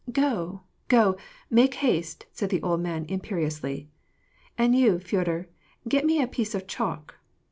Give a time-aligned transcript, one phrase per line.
[0.11, 1.15] "Go, go,
[1.51, 3.87] make haste," said the old man imperiously."
[4.57, 5.47] And you, Feodor,
[5.87, 7.19] get me a piece of chalk."